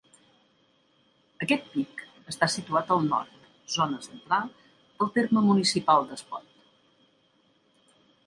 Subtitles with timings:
[1.45, 1.99] Aquest pic
[2.31, 3.35] està situat al nord,
[3.75, 4.49] zona central,
[5.03, 6.59] del terme municipal d'Espot.